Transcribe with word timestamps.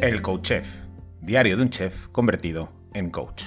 El 0.00 0.22
Coach 0.22 0.42
Chef, 0.42 0.86
diario 1.20 1.56
de 1.56 1.62
un 1.64 1.70
chef 1.70 2.06
convertido 2.10 2.68
en 2.94 3.10
coach. 3.10 3.46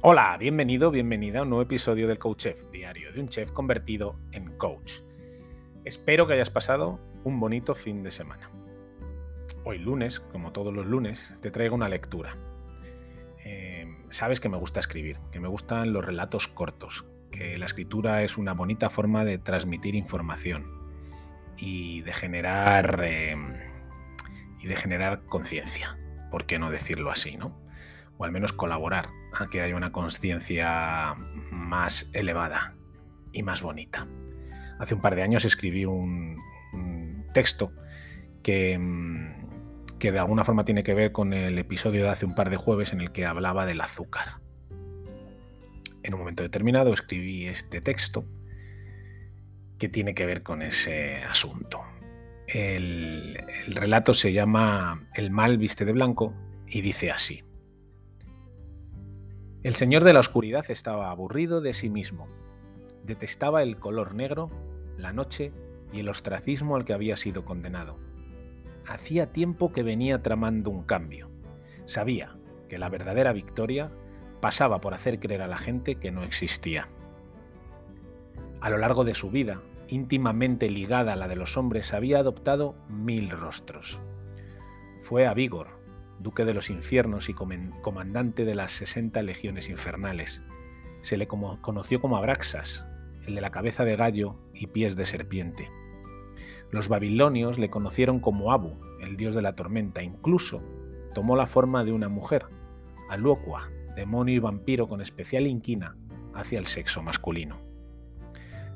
Hola, 0.00 0.38
bienvenido, 0.38 0.90
bienvenida 0.90 1.40
a 1.40 1.42
un 1.42 1.50
nuevo 1.50 1.60
episodio 1.60 2.08
del 2.08 2.18
Coach 2.18 2.38
Chef, 2.38 2.70
diario 2.70 3.12
de 3.12 3.20
un 3.20 3.28
chef 3.28 3.50
convertido 3.50 4.16
en 4.32 4.56
coach. 4.56 5.02
Espero 5.84 6.26
que 6.26 6.32
hayas 6.32 6.48
pasado 6.48 6.98
un 7.24 7.38
bonito 7.38 7.74
fin 7.74 8.02
de 8.02 8.10
semana. 8.10 8.50
Hoy 9.64 9.76
lunes, 9.76 10.20
como 10.20 10.52
todos 10.52 10.72
los 10.72 10.86
lunes, 10.86 11.36
te 11.42 11.50
traigo 11.50 11.74
una 11.74 11.90
lectura. 11.90 12.34
Eh, 13.44 13.94
sabes 14.08 14.40
que 14.40 14.48
me 14.48 14.56
gusta 14.56 14.80
escribir, 14.80 15.18
que 15.30 15.38
me 15.38 15.48
gustan 15.48 15.92
los 15.92 16.02
relatos 16.02 16.48
cortos, 16.48 17.04
que 17.30 17.56
la 17.56 17.66
escritura 17.66 18.22
es 18.22 18.36
una 18.36 18.52
bonita 18.52 18.90
forma 18.90 19.24
de 19.24 19.38
transmitir 19.38 19.94
información 19.94 20.66
y 21.56 22.00
de 22.02 22.12
generar 22.12 23.00
eh, 23.04 23.36
y 24.60 24.66
de 24.66 24.76
generar 24.76 25.24
conciencia, 25.24 25.98
¿por 26.30 26.46
qué 26.46 26.58
no 26.58 26.70
decirlo 26.70 27.10
así, 27.10 27.36
no? 27.36 27.58
O 28.18 28.24
al 28.24 28.32
menos 28.32 28.52
colaborar 28.52 29.08
a 29.32 29.46
que 29.46 29.62
haya 29.62 29.76
una 29.76 29.92
conciencia 29.92 31.14
más 31.50 32.10
elevada 32.12 32.74
y 33.32 33.42
más 33.42 33.62
bonita. 33.62 34.06
Hace 34.78 34.94
un 34.94 35.00
par 35.00 35.14
de 35.14 35.22
años 35.22 35.44
escribí 35.44 35.84
un, 35.84 36.36
un 36.72 37.26
texto 37.32 37.72
que, 38.42 38.78
que 39.98 40.12
de 40.12 40.18
alguna 40.18 40.44
forma 40.44 40.64
tiene 40.64 40.82
que 40.82 40.94
ver 40.94 41.12
con 41.12 41.32
el 41.32 41.58
episodio 41.58 42.02
de 42.02 42.10
hace 42.10 42.26
un 42.26 42.34
par 42.34 42.50
de 42.50 42.56
jueves 42.56 42.92
en 42.92 43.00
el 43.00 43.12
que 43.12 43.24
hablaba 43.24 43.66
del 43.66 43.80
azúcar 43.80 44.39
en 46.02 46.14
un 46.14 46.20
momento 46.20 46.42
determinado 46.42 46.92
escribí 46.92 47.46
este 47.46 47.80
texto 47.80 48.24
que 49.78 49.88
tiene 49.88 50.14
que 50.14 50.26
ver 50.26 50.42
con 50.42 50.62
ese 50.62 51.16
asunto. 51.22 51.82
El, 52.46 53.38
relato 53.68 54.12
se 54.12 54.32
llama 54.32 55.08
El 55.14 55.30
mal 55.30 55.56
viste 55.56 55.84
de 55.84 55.92
blanco 55.92 56.34
y 56.66 56.80
dice 56.82 57.10
así. 57.10 57.44
El 59.62 59.74
señor 59.74 60.04
de 60.04 60.12
la 60.12 60.20
oscuridad 60.20 60.64
estaba 60.70 61.10
aburrido 61.10 61.60
de 61.60 61.72
sí 61.72 61.90
mismo. 61.90 62.26
Detestaba 63.04 63.62
el 63.62 63.78
color 63.78 64.14
negro, 64.14 64.50
la 64.96 65.12
noche 65.12 65.52
y 65.92 66.00
el 66.00 66.08
ostracismo 66.08 66.76
al 66.76 66.84
que 66.84 66.92
había 66.92 67.16
sido 67.16 67.44
condenado. 67.44 67.98
Hacía 68.86 69.32
tiempo 69.32 69.72
que 69.72 69.82
venía 69.82 70.22
tramando 70.22 70.70
un 70.70 70.82
cambio. 70.82 71.30
Sabía 71.84 72.36
que 72.68 72.78
la 72.78 72.88
verdadera 72.88 73.32
victoria 73.32 73.92
pasaba 74.40 74.80
por 74.80 74.94
hacer 74.94 75.20
creer 75.20 75.42
a 75.42 75.48
la 75.48 75.58
gente 75.58 75.96
que 75.96 76.10
no 76.10 76.22
existía. 76.22 76.88
A 78.60 78.70
lo 78.70 78.78
largo 78.78 79.04
de 79.04 79.14
su 79.14 79.30
vida, 79.30 79.62
íntimamente 79.88 80.68
ligada 80.68 81.14
a 81.14 81.16
la 81.16 81.28
de 81.28 81.36
los 81.36 81.56
hombres, 81.56 81.94
había 81.94 82.18
adoptado 82.18 82.74
mil 82.88 83.30
rostros. 83.30 84.00
Fue 85.00 85.26
a 85.26 85.34
Vigor, 85.34 85.68
duque 86.18 86.44
de 86.44 86.54
los 86.54 86.70
infiernos 86.70 87.28
y 87.28 87.34
comandante 87.34 88.44
de 88.44 88.54
las 88.54 88.72
60 88.72 89.22
legiones 89.22 89.68
infernales. 89.68 90.42
Se 91.00 91.16
le 91.16 91.26
conoció 91.26 92.00
como 92.00 92.18
Abraxas, 92.18 92.86
el 93.26 93.34
de 93.34 93.40
la 93.40 93.50
cabeza 93.50 93.84
de 93.84 93.96
gallo 93.96 94.36
y 94.52 94.66
pies 94.66 94.96
de 94.96 95.06
serpiente. 95.06 95.70
Los 96.70 96.88
babilonios 96.88 97.58
le 97.58 97.70
conocieron 97.70 98.20
como 98.20 98.52
Abu, 98.52 98.78
el 99.00 99.16
dios 99.16 99.34
de 99.34 99.42
la 99.42 99.56
tormenta. 99.56 100.02
Incluso 100.02 100.62
tomó 101.14 101.36
la 101.36 101.46
forma 101.46 101.84
de 101.84 101.92
una 101.92 102.08
mujer, 102.08 102.46
Aluocua, 103.08 103.70
demonio 103.94 104.34
y 104.34 104.38
vampiro 104.38 104.88
con 104.88 105.00
especial 105.00 105.46
inquina 105.46 105.96
hacia 106.34 106.58
el 106.58 106.66
sexo 106.66 107.02
masculino. 107.02 107.60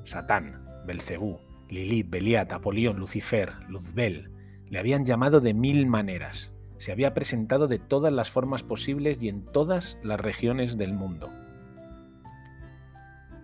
Satán, 0.03 0.65
Belcebú, 0.87 1.39
Lilith, 1.69 2.11
Beliat, 2.11 2.53
Apolión, 2.53 2.99
Lucifer, 2.99 3.51
Luzbel, 3.69 4.31
le 4.69 4.79
habían 4.79 5.05
llamado 5.05 5.41
de 5.41 5.55
mil 5.55 5.87
maneras. 5.87 6.55
Se 6.77 6.93
había 6.93 7.15
presentado 7.15 7.69
de 7.69 7.79
todas 7.79 8.13
las 8.13 8.31
formas 8.31 8.63
posibles 8.63 9.23
y 9.23 9.29
en 9.29 9.45
todas 9.45 9.99
las 10.03 10.21
regiones 10.21 10.77
del 10.77 10.93
mundo. 10.93 11.31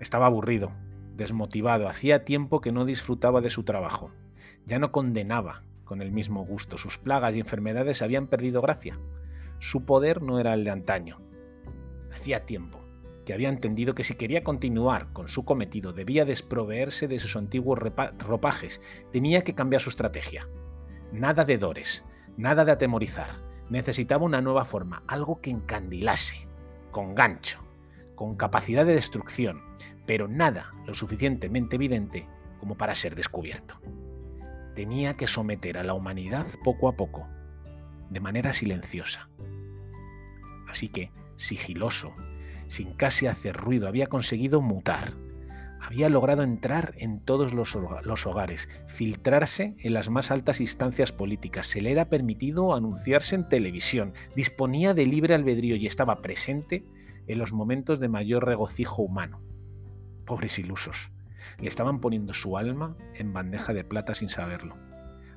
Estaba 0.00 0.26
aburrido, 0.26 0.72
desmotivado, 1.16 1.88
hacía 1.88 2.24
tiempo 2.24 2.60
que 2.60 2.72
no 2.72 2.84
disfrutaba 2.84 3.40
de 3.40 3.50
su 3.50 3.64
trabajo. 3.64 4.10
Ya 4.66 4.78
no 4.78 4.92
condenaba 4.92 5.62
con 5.84 6.02
el 6.02 6.12
mismo 6.12 6.44
gusto, 6.44 6.78
sus 6.78 6.98
plagas 6.98 7.36
y 7.36 7.40
enfermedades 7.40 8.00
habían 8.02 8.28
perdido 8.28 8.62
gracia. 8.62 8.98
Su 9.58 9.84
poder 9.84 10.22
no 10.22 10.38
era 10.38 10.54
el 10.54 10.64
de 10.64 10.70
antaño, 10.70 11.20
Hacía 12.20 12.44
tiempo 12.44 12.84
que 13.24 13.32
había 13.32 13.48
entendido 13.48 13.94
que 13.94 14.04
si 14.04 14.14
quería 14.14 14.44
continuar 14.44 15.10
con 15.14 15.26
su 15.26 15.46
cometido 15.46 15.94
debía 15.94 16.26
desproveerse 16.26 17.08
de 17.08 17.18
sus 17.18 17.34
antiguos 17.34 17.78
ropajes, 17.78 18.82
tenía 19.10 19.42
que 19.42 19.54
cambiar 19.54 19.80
su 19.80 19.88
estrategia. 19.88 20.46
Nada 21.12 21.46
de 21.46 21.56
dores, 21.56 22.04
nada 22.36 22.66
de 22.66 22.72
atemorizar, 22.72 23.30
necesitaba 23.70 24.26
una 24.26 24.42
nueva 24.42 24.66
forma, 24.66 25.02
algo 25.06 25.40
que 25.40 25.48
encandilase, 25.48 26.46
con 26.90 27.14
gancho, 27.14 27.60
con 28.16 28.36
capacidad 28.36 28.84
de 28.84 28.92
destrucción, 28.92 29.62
pero 30.06 30.28
nada 30.28 30.74
lo 30.84 30.92
suficientemente 30.92 31.76
evidente 31.76 32.28
como 32.58 32.76
para 32.76 32.94
ser 32.94 33.14
descubierto. 33.14 33.80
Tenía 34.74 35.16
que 35.16 35.26
someter 35.26 35.78
a 35.78 35.84
la 35.84 35.94
humanidad 35.94 36.44
poco 36.64 36.86
a 36.86 36.96
poco, 36.98 37.26
de 38.10 38.20
manera 38.20 38.52
silenciosa. 38.52 39.30
Así 40.68 40.90
que, 40.90 41.12
sigiloso, 41.40 42.14
sin 42.68 42.92
casi 42.92 43.26
hacer 43.26 43.56
ruido, 43.56 43.88
había 43.88 44.06
conseguido 44.06 44.60
mutar. 44.60 45.14
Había 45.80 46.10
logrado 46.10 46.42
entrar 46.42 46.92
en 46.98 47.20
todos 47.20 47.54
los, 47.54 47.74
hogares, 48.26 48.68
filtrarse 48.86 49.74
en 49.78 49.94
las 49.94 50.10
más 50.10 50.30
altas 50.30 50.60
instancias 50.60 51.10
políticas, 51.10 51.66
se 51.66 51.80
le 51.80 51.90
era 51.90 52.10
permitido 52.10 52.74
anunciarse 52.74 53.34
en 53.34 53.48
televisión, 53.48 54.12
disponía 54.36 54.92
de 54.92 55.06
libre 55.06 55.34
albedrío 55.34 55.76
y 55.76 55.86
estaba 55.86 56.20
presente 56.20 56.82
en 57.26 57.38
los 57.38 57.52
momentos 57.52 57.98
de 57.98 58.08
mayor 58.08 58.44
regocijo 58.44 59.02
humano. 59.02 59.40
Pobres 60.26 60.58
ilusos, 60.58 61.10
le 61.58 61.68
estaban 61.68 62.00
poniendo 62.00 62.34
su 62.34 62.58
alma 62.58 62.96
en 63.14 63.32
bandeja 63.32 63.72
de 63.72 63.84
plata 63.84 64.12
sin 64.12 64.28
saberlo. 64.28 64.76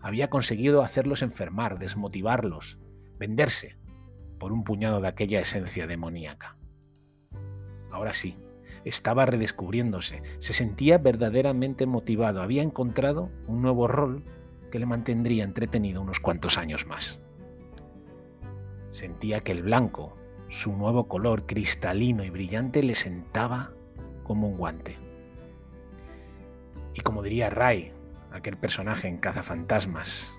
Había 0.02 0.30
conseguido 0.30 0.81
hacerlos 0.81 1.22
enfermar, 1.22 1.80
desmotivarlos, 1.80 2.78
venderse, 3.18 3.78
por 4.44 4.52
un 4.52 4.66
puñado 4.66 5.00
de 5.00 5.08
aquella 5.08 5.40
esencia 5.40 5.88
demoníaca. 5.88 6.58
Ahora 7.92 8.12
sí, 8.12 8.38
estaba 8.84 9.26
redescubriéndose, 9.26 10.22
se 10.38 10.52
sentía 10.52 10.98
verdaderamente 10.98 11.86
motivado, 11.86 12.42
había 12.42 12.62
encontrado 12.62 13.32
un 13.48 13.62
nuevo 13.62 13.88
rol 13.88 14.26
que 14.70 14.80
le 14.80 14.86
mantendría 14.86 15.46
entretenido 15.46 16.02
unos 16.02 16.20
cuantos 16.20 16.58
años 16.58 16.86
más. 16.88 17.22
Sentía 18.92 19.40
que 19.40 19.53
el 19.53 19.64
blanco, 19.64 20.18
su 20.50 20.74
nuevo 20.74 21.08
color 21.08 21.46
cristalino 21.46 22.26
y 22.26 22.30
brillante, 22.30 22.84
le 22.84 22.96
sentaba 22.96 23.72
como 24.24 24.50
un 24.50 24.58
guante. 24.58 24.98
Y 26.94 27.00
como 27.00 27.24
diría 27.24 27.50
Ray, 27.50 27.94
aquel 28.30 28.58
personaje 28.58 29.08
en 29.08 29.20
Cazafantasmas, 29.20 30.38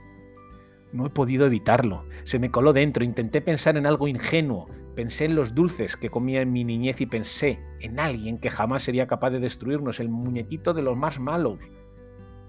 no 0.94 1.06
he 1.06 1.10
podido 1.10 1.44
evitarlo. 1.44 2.06
Se 2.22 2.38
me 2.38 2.53
coló 2.53 2.72
dentro. 2.72 3.03
Intenté 3.03 3.43
pensar 3.43 3.77
en 3.77 3.84
algo 3.84 4.06
ingenuo. 4.06 4.69
Pensé 4.94 5.25
en 5.25 5.34
los 5.34 5.53
dulces 5.53 5.97
que 5.97 6.09
comía 6.09 6.41
en 6.41 6.53
mi 6.53 6.62
niñez 6.62 7.00
y 7.00 7.06
pensé 7.06 7.59
en 7.81 7.99
alguien 7.99 8.38
que 8.38 8.49
jamás 8.49 8.84
sería 8.84 9.09
capaz 9.09 9.31
de 9.31 9.41
destruirnos, 9.41 9.99
el 9.99 10.09
muñequito 10.09 10.72
de 10.72 10.82
los 10.82 10.97
más 10.97 11.19
malos. 11.19 11.59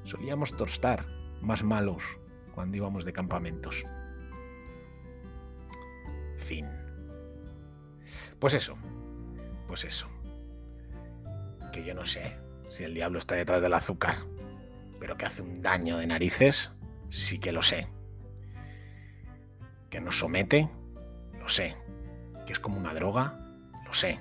Solíamos 0.04 0.56
tostar 0.56 1.08
más 1.42 1.64
malos 1.64 2.04
cuando 2.54 2.78
íbamos 2.78 3.04
de 3.04 3.14
campamentos. 3.14 3.84
Fin. 6.36 6.68
Pues 8.38 8.54
eso, 8.54 8.78
pues 9.68 9.86
eso. 9.86 10.08
Que 11.74 11.84
yo 11.84 11.96
no 11.96 12.06
sé 12.06 12.40
si 12.70 12.84
el 12.84 12.94
diablo 12.94 13.18
está 13.18 13.34
detrás 13.34 13.64
del 13.64 13.74
azúcar, 13.74 14.14
pero 15.00 15.16
que 15.16 15.26
hace 15.26 15.42
un 15.42 15.64
daño 15.64 15.98
de 15.98 16.06
narices, 16.06 16.74
sí 17.10 17.40
que 17.40 17.52
lo 17.52 17.64
sé 17.64 17.95
que 19.96 20.02
nos 20.02 20.20
somete, 20.20 20.68
lo 21.40 21.48
sé. 21.48 21.78
Que 22.46 22.52
es 22.52 22.60
como 22.60 22.78
una 22.78 22.94
droga, 22.94 23.34
lo 23.86 23.94
sé. 23.94 24.20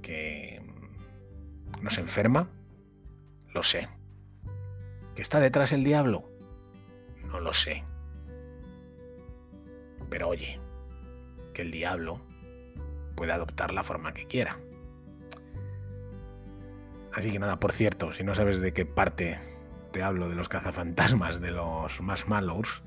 Que 0.00 0.62
nos 1.82 1.98
enferma, 1.98 2.48
lo 3.52 3.62
sé. 3.62 3.90
Que 5.14 5.20
está 5.20 5.38
detrás 5.38 5.74
el 5.74 5.84
diablo, 5.84 6.32
no 7.26 7.40
lo 7.40 7.52
sé. 7.52 7.84
Pero 10.08 10.28
oye, 10.28 10.58
que 11.52 11.60
el 11.60 11.70
diablo 11.70 12.22
puede 13.16 13.32
adoptar 13.32 13.74
la 13.74 13.82
forma 13.82 14.14
que 14.14 14.26
quiera. 14.26 14.58
Así 17.12 17.30
que 17.30 17.38
nada, 17.38 17.60
por 17.60 17.72
cierto, 17.72 18.14
si 18.14 18.24
no 18.24 18.34
sabes 18.34 18.60
de 18.60 18.72
qué 18.72 18.86
parte 18.86 19.38
te 19.92 20.02
hablo 20.02 20.30
de 20.30 20.36
los 20.36 20.48
cazafantasmas, 20.48 21.42
de 21.42 21.50
los 21.50 22.00
más 22.00 22.28
malos, 22.28 22.82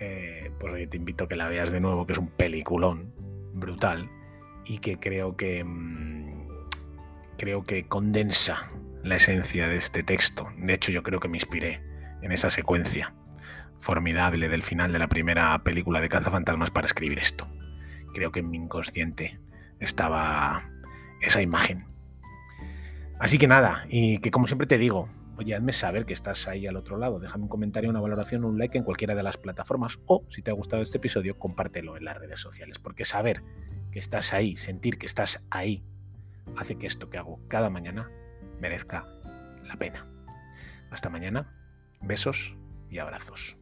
eh, 0.00 0.50
pues 0.58 0.88
te 0.88 0.96
invito 0.96 1.24
a 1.24 1.28
que 1.28 1.36
la 1.36 1.48
veas 1.48 1.70
de 1.70 1.80
nuevo, 1.80 2.06
que 2.06 2.12
es 2.12 2.18
un 2.18 2.28
peliculón 2.28 3.12
brutal 3.52 4.10
y 4.64 4.78
que 4.78 4.98
creo 4.98 5.36
que, 5.36 5.62
mm, 5.62 6.48
creo 7.38 7.62
que 7.64 7.86
condensa 7.86 8.70
la 9.02 9.16
esencia 9.16 9.68
de 9.68 9.76
este 9.76 10.02
texto. 10.02 10.48
De 10.56 10.72
hecho, 10.72 10.90
yo 10.90 11.02
creo 11.02 11.20
que 11.20 11.28
me 11.28 11.36
inspiré 11.36 11.82
en 12.22 12.32
esa 12.32 12.50
secuencia 12.50 13.14
formidable 13.78 14.48
del 14.48 14.62
final 14.62 14.92
de 14.92 14.98
la 14.98 15.08
primera 15.08 15.62
película 15.62 16.00
de 16.00 16.08
Cazafantasmas 16.08 16.70
para 16.70 16.86
escribir 16.86 17.18
esto. 17.18 17.46
Creo 18.14 18.32
que 18.32 18.40
en 18.40 18.50
mi 18.50 18.56
inconsciente 18.56 19.38
estaba 19.80 20.70
esa 21.20 21.42
imagen. 21.42 21.86
Así 23.18 23.36
que 23.36 23.46
nada, 23.46 23.84
y 23.88 24.18
que 24.18 24.30
como 24.30 24.46
siempre 24.46 24.66
te 24.66 24.78
digo, 24.78 25.08
oye, 25.40 25.54
hazme 25.54 25.72
saber 25.72 26.04
que 26.04 26.12
estás 26.12 26.46
ahí 26.48 26.66
al 26.66 26.76
otro 26.76 26.98
lado. 26.98 27.18
Déjame 27.18 27.44
un 27.44 27.48
comentario, 27.48 27.88
una 27.88 28.00
valoración, 28.00 28.44
un 28.44 28.58
like 28.58 28.76
en 28.76 28.84
cualquiera 28.84 29.14
de 29.14 29.22
las 29.22 29.38
plataformas 29.38 29.98
o, 30.04 30.22
si 30.28 30.42
te 30.42 30.50
ha 30.50 30.54
gustado 30.54 30.82
este 30.82 30.98
episodio, 30.98 31.38
compártelo 31.38 31.96
en 31.96 32.04
las 32.04 32.18
redes 32.18 32.40
sociales. 32.40 32.78
Porque 32.78 33.06
saber 33.06 33.42
que 33.90 33.98
estás 33.98 34.34
ahí, 34.34 34.54
sentir 34.56 34.98
que 34.98 35.06
estás 35.06 35.46
ahí, 35.50 35.82
hace 36.56 36.76
que 36.76 36.86
esto 36.86 37.08
que 37.08 37.16
hago 37.16 37.40
cada 37.48 37.70
mañana 37.70 38.10
merezca 38.60 39.08
la 39.64 39.76
pena. 39.76 40.06
Hasta 40.90 41.08
mañana, 41.08 41.50
besos 42.02 42.54
y 42.90 42.98
abrazos. 42.98 43.59